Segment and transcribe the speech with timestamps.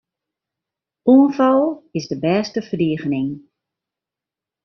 [1.13, 1.65] Oanfal
[1.97, 3.29] is de bêste ferdigening.